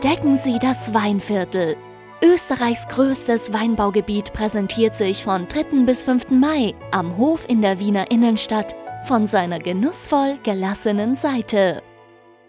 [0.00, 1.76] Entdecken Sie das Weinviertel.
[2.22, 5.86] Österreichs größtes Weinbaugebiet präsentiert sich von 3.
[5.86, 6.30] bis 5.
[6.30, 8.76] Mai am Hof in der Wiener Innenstadt
[9.06, 11.82] von seiner genussvoll gelassenen Seite.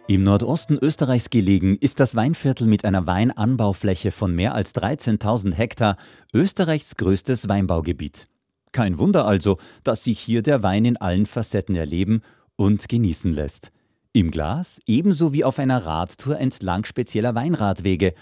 [0.08, 5.98] Im Nordosten Österreichs gelegen ist das Weinviertel mit einer Weinanbaufläche von mehr als 13.000 Hektar
[6.32, 8.28] Österreichs größtes Weinbaugebiet.
[8.74, 12.22] Kein Wunder also, dass sich hier der Wein in allen Facetten erleben
[12.58, 13.72] und genießen lässt.
[14.12, 18.16] Im Glas ebenso wie auf einer Radtour entlang spezieller Weinradwege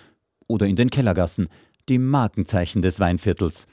[0.47, 1.47] oder in den Kellergassen,
[1.87, 3.67] dem Markenzeichen des Weinviertels.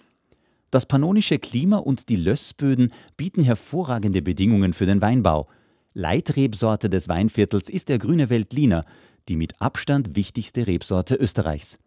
[0.71, 5.49] Das pannonische Klima und die Lössböden bieten hervorragende Bedingungen für den Weinbau.
[5.93, 8.85] Leitrebsorte des Weinviertels ist der grüne Veltliner,
[9.29, 11.79] die mit Abstand wichtigste Rebsorte Österreichs.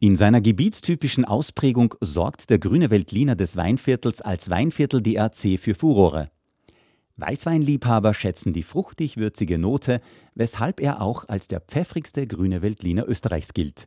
[0.00, 6.30] In seiner gebietstypischen Ausprägung sorgt der grüne Veltliner des Weinviertels als Weinviertel DRC für Furore.
[7.20, 10.00] Weißweinliebhaber schätzen die fruchtig-würzige Note,
[10.34, 13.86] weshalb er auch als der pfeffrigste grüne Veltliner Österreichs gilt.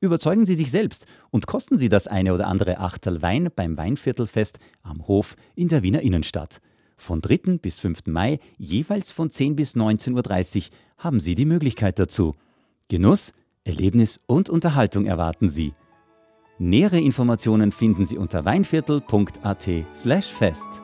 [0.00, 4.58] Überzeugen Sie sich selbst und kosten Sie das eine oder andere Achtel Wein beim Weinviertelfest
[4.82, 6.60] am Hof in der Wiener Innenstadt.
[6.96, 7.58] Von 3.
[7.58, 8.06] bis 5.
[8.06, 10.64] Mai, jeweils von 10 bis 19.30 Uhr,
[10.98, 12.34] haben Sie die Möglichkeit dazu.
[12.88, 13.32] Genuss,
[13.64, 15.72] Erlebnis und Unterhaltung erwarten Sie.
[16.58, 20.82] Nähere Informationen finden Sie unter weinviertel.at/fest.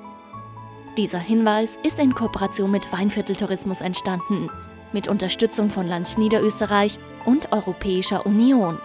[0.96, 4.48] Dieser Hinweis ist in Kooperation mit Weinvierteltourismus entstanden,
[4.94, 8.78] mit Unterstützung von Land Niederösterreich und Europäischer Union.